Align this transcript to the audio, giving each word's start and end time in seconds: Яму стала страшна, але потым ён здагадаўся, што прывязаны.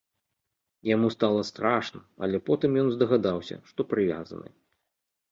Яму 0.95 1.09
стала 1.15 1.41
страшна, 1.49 2.01
але 2.27 2.39
потым 2.47 2.77
ён 2.83 2.87
здагадаўся, 2.95 3.57
што 3.73 3.79
прывязаны. 3.91 4.49